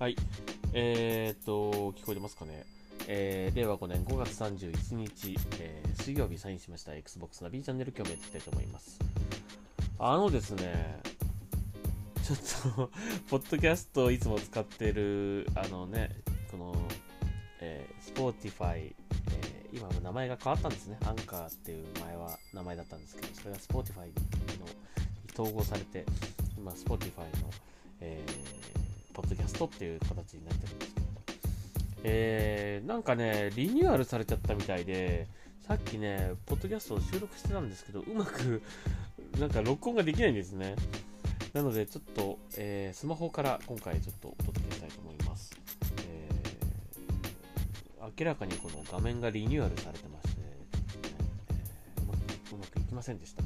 [0.00, 0.16] はい。
[0.72, 2.64] えー、っと、聞こえてますかね？
[3.06, 8.98] えー、令和5年5月31日、えー、水曜日サインしました Xbox ナビチャンネル今日もやっていきたいと思います。
[9.98, 11.02] あのですね、
[12.22, 12.90] ちょっと、
[13.28, 16.16] ポッドキャストをいつも使ってる、あのね、
[16.50, 16.74] この、
[17.60, 20.96] えー、Spotify、えー、今も名前が変わったんですね。
[21.04, 24.06] アンカーっていう前は名前だったんですけど、それが Spotify
[24.60, 24.66] の
[25.34, 26.06] 統合されて、
[26.56, 27.50] 今 Spotify の、
[28.00, 28.89] えー、
[29.60, 31.06] トっていう形になってるんですけど、
[32.04, 35.26] えー、なんかね、リニューアルされちゃったみたいで、
[35.66, 38.62] さっきね、ポッドキャストを収録してたんですけど、うまく、
[39.38, 40.76] なんか録音ができないんですね。
[41.52, 45.50] なので、ちょっと、えー、スマホから今回ちょっとお届けしたいと思います。
[46.06, 50.46] えー、明らかにこの画面がリニューアルされてまして、ね、
[51.96, 52.16] えーうまく
[52.54, 53.42] うまくいきませんでした。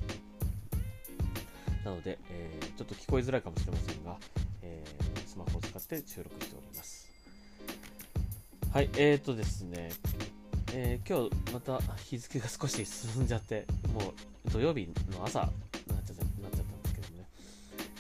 [1.84, 4.19] なので、えーちょっと聞こえづらいかもしれませんが、
[4.62, 5.03] えー
[5.34, 7.10] スマホを使って収録しております。
[8.72, 9.90] はい、えーとですね、
[10.72, 14.12] えー今日また日付が少し進んじゃって、も
[14.46, 15.46] う土曜日の朝に
[15.94, 17.28] なっちゃったなっちゃったんですけどもね、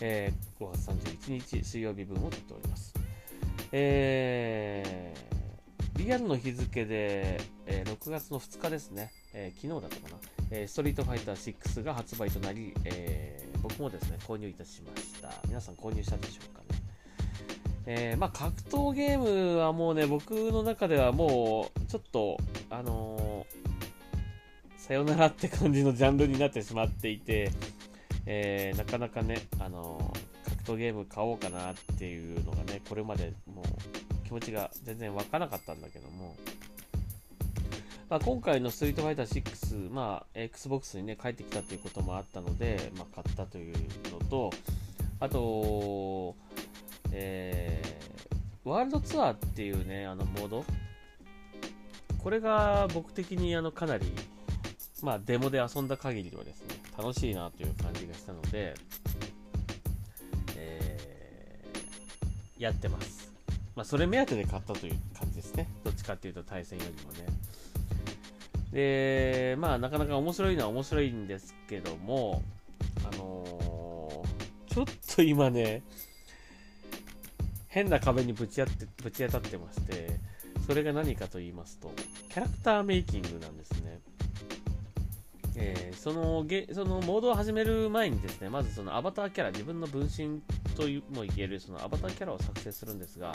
[0.00, 0.90] えー5月
[1.26, 2.94] 31日水曜日分を撮っております。
[3.72, 5.34] えー
[5.96, 10.20] リアルの日付で、えー6月の2日ですね、えー昨日だったかな、
[10.52, 15.32] えーストリートファイター6が発売となり、えー僕もですね、購入いたしました。
[15.48, 16.63] 皆さん購入したでしょうか？
[17.86, 22.38] えーまあ、格闘ゲームはもうね、僕の中ではもう、ちょっと、
[22.70, 23.64] あのー
[24.76, 27.50] さよならって感じのジャンルになってしまっていて、
[28.26, 30.12] えーなかなかね、あの
[30.44, 36.36] 格闘ゲーム買おうかなっていうのがね、これまでもう気持ちが全然湧かなかったんだけども、
[38.10, 43.74] まあ、今回のストリートファイター6、まあ、Xbox にね、帰ってきたということもあったので、まあ、買ったという
[44.12, 44.50] のと、
[45.20, 46.36] あと、
[47.10, 47.53] えー
[48.64, 50.64] ワールドツアーっていうね、あのモード、
[52.18, 54.06] これが僕的にあのかなり、
[55.02, 58.74] まあ、デモで遊んだ限りはですね、楽しいなという感じがしたので、
[60.56, 63.30] えーやってます。
[63.76, 65.68] まあ、それ目当てで買ったという感じですね。
[65.82, 67.26] どっちかっていうと対戦よりもね。
[68.72, 72.42] で、まあ、なかなか面白いのは面白いんですけども、
[73.12, 75.82] あのーちょっと今ね、
[77.74, 80.20] 変な壁にぶち当てぶち当たってまして、
[80.64, 81.92] それが何かと言いますと、
[82.28, 83.98] キャラクターメイキングなんですね。
[85.56, 90.40] えーそのゲそのモードを始める前にですね、まずそのアバターキャラ、自分の分身
[90.76, 93.32] とも言えるそのアバターキャラを作成するんですが、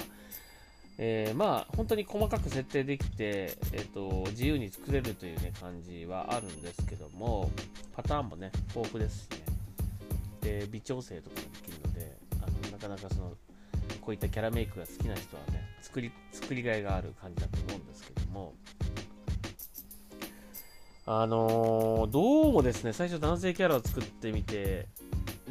[0.97, 7.51] えーまあ本当に細かく設定できて、えー、と自由に作れるという、ね、感じはあるんですけども、
[7.93, 9.37] パターンもね、豊富ですしね、
[10.39, 13.33] で微調整とかもできるので、あのなかなかその
[14.01, 18.53] こういったキャラメイクが好きな人はね、作り作りがいがある感じだと思うんですけども、
[21.05, 24.87] あのーどうもですね、最初男性キャラを作ってみて、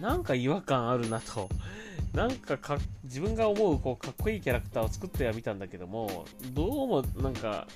[0.01, 1.49] なんか違和感あるなと。
[2.15, 7.67] なんかか自分が思うこうかっこいいキャラクターを作ってはみたんだけども、どうもなんか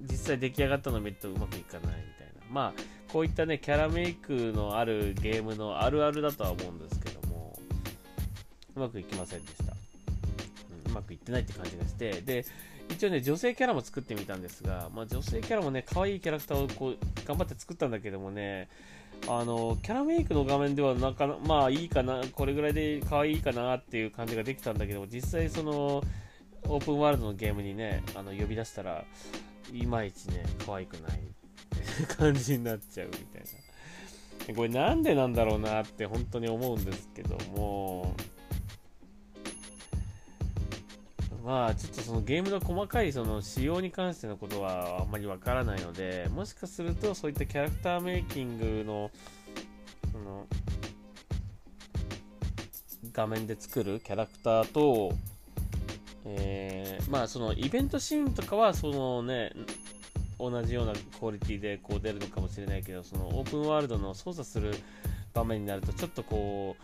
[0.00, 2.46] 実際出来上がったのを見るとうまくいかないみたいな。
[2.50, 2.80] まあ、
[3.12, 7.58] こういったね、キャラメイクのあるゲームのあるあるだとは思うんですけども、
[8.74, 9.71] うまくいきませんでした。
[10.92, 12.44] まくいってないって感じがして、で、
[12.88, 18.68] 一応ね、女性キャラも作ってみたんですが、まあ、女性キャラもね、可愛いキャラクターをこう頑張って作ったんだけどもね、
[19.28, 26.02] あのキャラメイクの画面ではなかなまあいいかな、これぐらいで可愛いかなっていう感じができたんだけども、実際その
[26.64, 29.04] オープンワールドのゲームにね、あの呼び出したら、
[29.72, 31.20] いまいちね、可愛くない
[32.16, 34.54] 感じになっちゃうみたいな。
[34.56, 38.14] これなんでなんだろうなって本当に思うんですけども、
[41.44, 49.10] まあちょっとそのゲームの細かいその仕様に関してのことはあんまりわからないのでもしかするとそういったキャラクターメイキングの
[50.12, 50.46] その
[53.12, 55.12] 画面で作るキャラクターと、
[56.24, 59.52] えーまあそのイベントシーンとかはそのね
[60.38, 64.74] 同じようなクオリティでこう出るのかもしれないけどそのオープンワールドの操作する
[65.34, 66.82] 場面になるとちょっとこう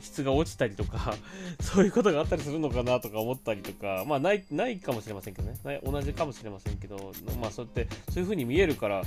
[0.00, 1.14] 質が落ちたりとか
[1.60, 5.80] そういうことがあったりするのかなとか思ったりとかまあないないかもしれませんけどね。
[5.84, 9.02] 同じかもしれませんけどまあそうやってそういう風に見えるから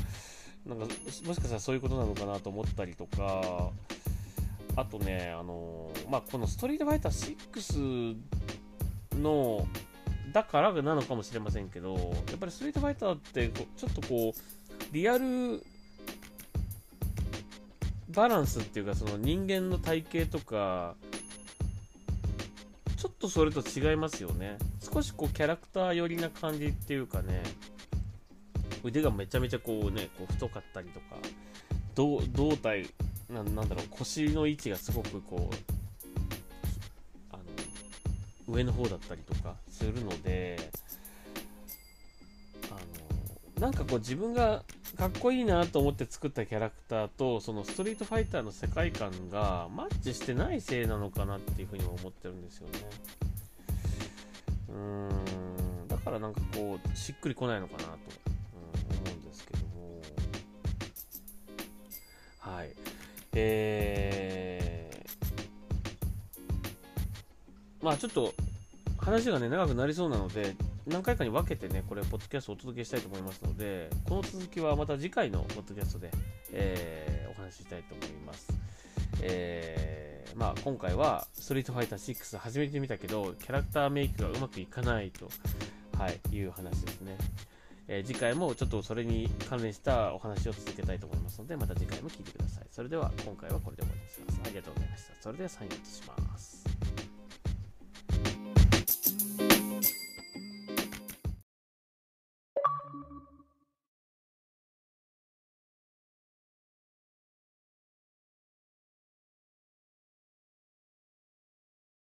[0.66, 3.72] なんかもしかしたらそういうことなのかなと思ったりとか
[4.76, 8.16] あとねあのまあこのストリートファイター6
[9.22, 9.68] の
[10.34, 11.94] だからなのかもしれませんけど
[12.28, 15.64] やっぱりストリートファイターってちょっとこうリアル
[18.16, 20.96] バランスっていうかその人間の体型とか
[22.98, 24.58] ちょっとそれと違いますよね。
[24.80, 27.44] 少しこうキャラクター寄りな感じっていうかね。
[28.86, 31.16] 腕がめちゃめちゃこうねこう太かったりとか
[31.96, 32.88] 胴体
[33.30, 35.56] ななんだろう腰の位置がすごくこう
[37.32, 37.44] あの
[38.48, 40.70] 上の方だったりとかするので
[42.70, 42.74] あ
[43.60, 44.64] のなんかこう自分が
[44.96, 52.80] かっこいいなと思って作ったキャラクターとそのストリートファイターの世界観がマッチしてないせいなのかなっていうふうにも思ってるんですよね。
[54.70, 55.88] うーん。
[55.88, 60.02] だからなんかこうしっくりこないのかなと、うん、思うんですけども。
[62.40, 62.70] はい。
[63.34, 68.34] えー、まあちょっと
[68.98, 70.56] 話がね長くなりそうなので
[70.88, 76.12] 何回かに分けてね、これ、ポッドキャストをお届けしたいと思いますので、この続きはまた次回のポッドキャストで、
[76.52, 78.48] えー、お話ししたいと思います。
[79.22, 85.28] えー、まあ、今回は、ストリートファイター6始めてみたけど、キャラクターメイクがうまくいかないと、
[85.98, 87.18] はい、いう話ですね。
[87.88, 92.66] えー、次回もちょっとそれに関連したお話を続けたいと思いますので、また次回も聞いてください。
[92.70, 94.42] それでは、今回はこれで終わりにします。
[94.46, 95.14] ありがとうございました。
[95.20, 96.65] それではサインアウトします。